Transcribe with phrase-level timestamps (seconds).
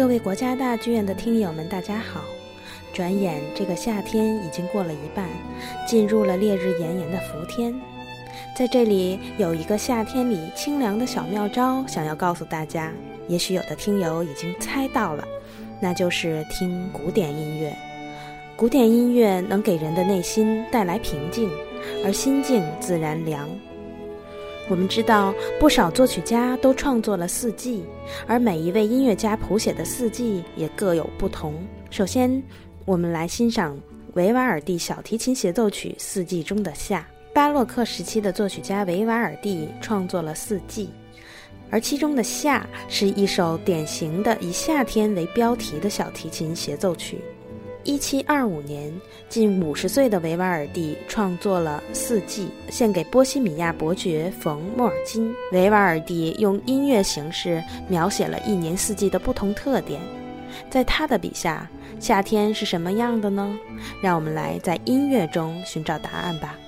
[0.00, 2.22] 各位国家大剧院的听友们，大家好！
[2.90, 5.28] 转眼这个夏天已经过了一半，
[5.86, 7.78] 进入了烈日炎炎的伏天。
[8.56, 12.90] 在这里有一个夏天里清凉的小妙招，想要告诉大家。
[13.28, 15.22] 也许有的听友已经猜到了，
[15.78, 17.70] 那就是听古典音乐。
[18.56, 21.50] 古典音乐能给人的内心带来平静，
[22.06, 23.46] 而心静自然凉。
[24.70, 27.84] 我们知道，不少作曲家都创作了四季，
[28.28, 31.52] 而每一位音乐家谱写的四季也各有不同。
[31.90, 32.40] 首先，
[32.84, 33.76] 我们来欣赏
[34.14, 37.04] 维瓦尔第小提琴协奏曲《四季中的夏》。
[37.34, 40.88] 巴洛克时期的作曲家维瓦尔第创作了四季，
[41.68, 47.18] 而其中的《夏》是一首典型的以夏天为标题的小提琴协奏曲。
[47.82, 48.92] 一七二五年，
[49.28, 55.34] 近五十岁的维瓦尔第创作了《四季》，献给波西米亚伯爵冯·莫尔金。
[55.52, 59.98] 维瓦尔第用音乐形式描写了一年四季的不同特点。
[60.68, 63.58] 在他的笔下，夏天是什么样的呢？
[64.02, 66.58] 让我们来在音乐中寻找答案吧。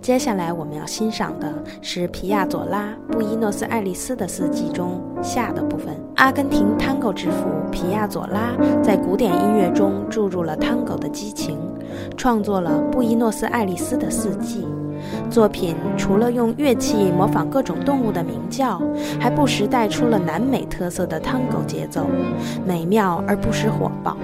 [0.00, 1.52] 接下来我们要欣赏的
[1.82, 5.94] 是皮亚佐拉《布宜诺斯艾利斯的四季》中夏的部分。
[6.16, 8.52] 阿根廷探戈之父皮亚佐拉
[8.82, 11.58] 在古典音乐中注入了探戈的激情，
[12.16, 14.62] 创作了《布宜诺斯艾利斯的四季》。
[15.30, 18.80] 作品除了用乐器模仿各种动物的鸣叫，
[19.20, 22.06] 还不时带出了南美特色的探戈节奏，
[22.66, 24.16] 美妙而不失火爆。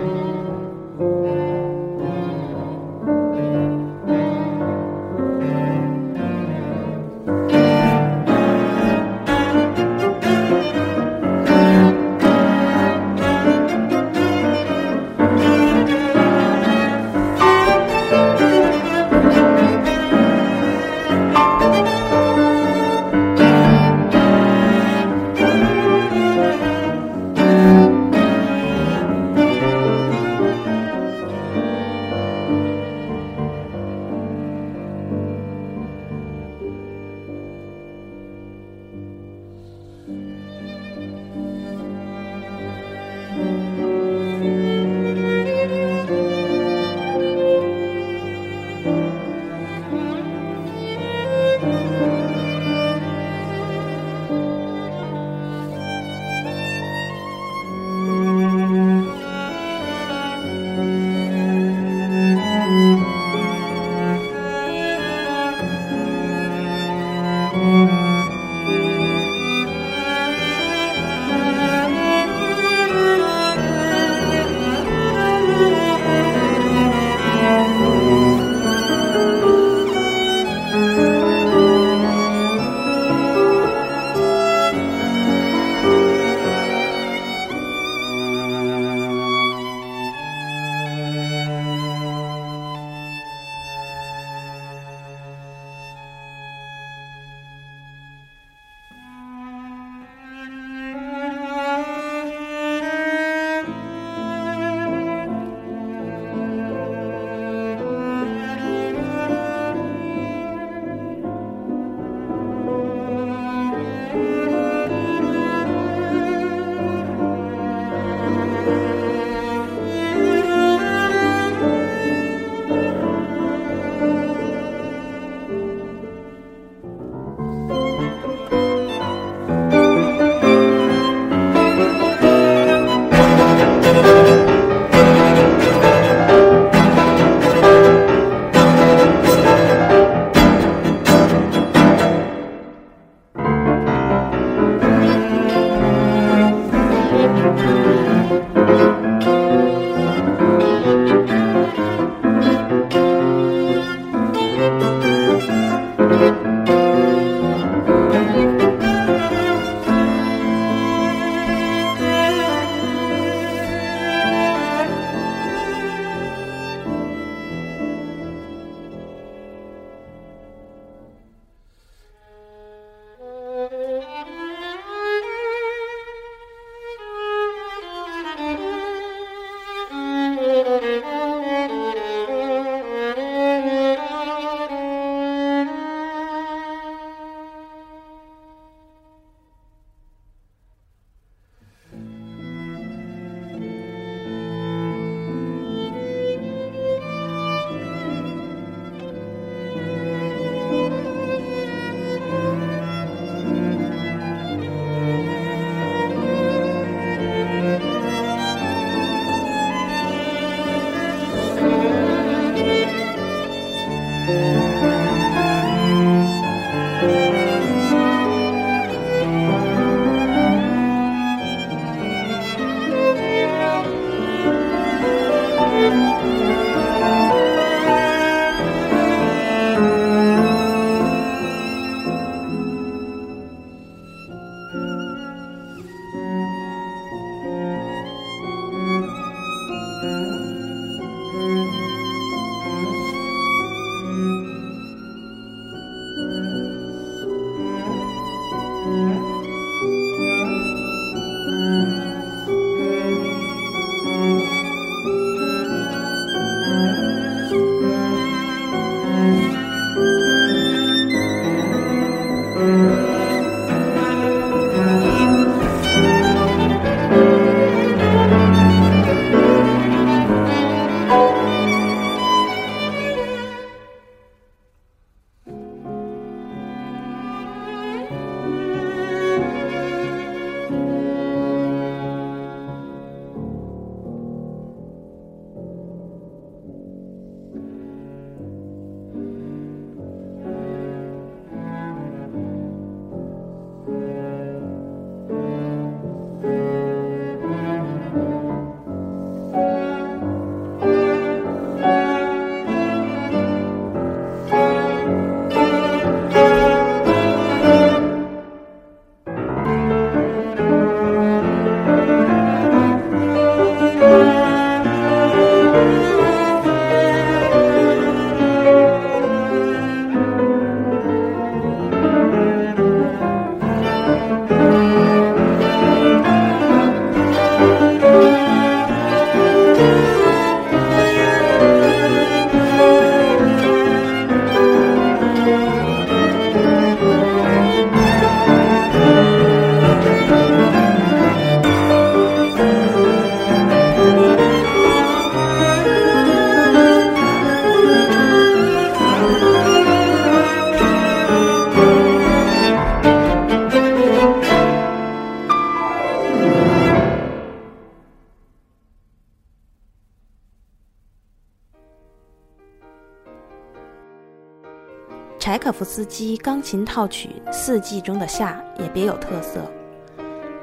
[365.64, 369.62] 柴可夫斯基钢琴套曲《四季》中的夏也别有特色。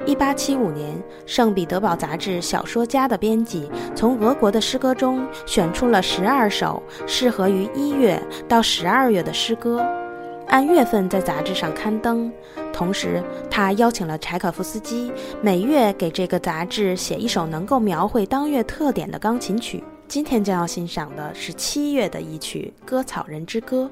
[0.06, 0.94] 一八七五年，
[1.26, 9.84] 圣彼得堡杂志《小说家》的编辑从俄国的诗歌中选出了十二首适合于一月到十二月的诗歌，
[10.46, 12.32] 按月份在杂志上刊登。
[12.72, 19.82] 同时，他邀请了柴可夫斯基每月给这个杂志写一首能够描绘当月特点的钢琴曲。
[20.06, 23.90] 今天将要欣赏的是七月的一曲《割草人之歌》。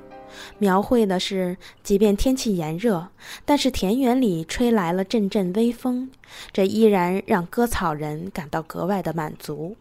[0.58, 3.08] 描绘的是，即便天气炎热，
[3.44, 6.10] 但是田园里吹来了阵阵微风，
[6.52, 9.76] 这依然让割草人感到格外的满足。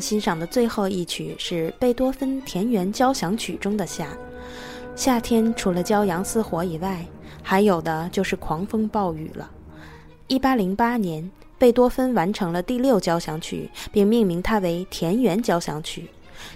[0.00, 4.08] 欣赏的最后一曲是贝多芬《田园交响曲》中的夏。
[4.96, 7.04] 夏天除了骄阳似火以外，
[7.42, 9.50] 还有的就是狂风暴雨了。
[10.26, 16.02] 一八零八年，贝多芬完成了第六交响曲，并命名它为《田园交响曲》。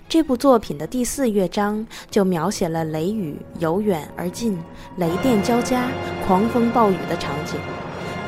[0.08, 4.58] 这部作品的第四乐章就描写了雷雨由远而近、
[4.96, 5.88] 雷电交加、
[6.26, 7.58] 狂风暴雨的场景。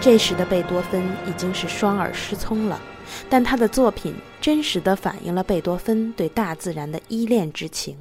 [0.01, 2.79] 这时的贝多芬已经是双耳失聪了。
[3.29, 7.97] 但他的作品真实地反映了贝多芬对大自然的依恋之情。